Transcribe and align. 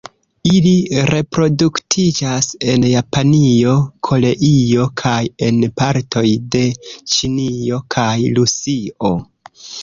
Ili 0.51 0.69
reproduktiĝas 1.07 2.47
en 2.73 2.85
Japanio, 2.91 3.75
Koreio 4.07 4.87
kaj 5.03 5.19
en 5.49 5.61
partoj 5.83 6.25
de 6.57 6.63
Ĉinio 7.13 7.81
kaj 7.97 8.11
Rusio. 8.41 9.15